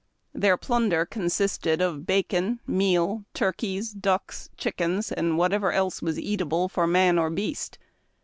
Their 0.33 0.57
plunder 0.57 1.05
consisted 1.05 1.79
of 1.79 2.07
bacon, 2.07 2.59
meal, 2.65 3.25
turkeys, 3.35 3.91
ducks, 3.91 4.49
chickens, 4.57 5.11
and 5.11 5.37
whatever 5.37 5.71
else 5.71 6.01
was 6.01 6.17
eata 6.17 6.49
ble 6.49 6.67
for 6.69 6.87
man 6.87 7.19
or 7.19 7.29
beast. 7.29 7.77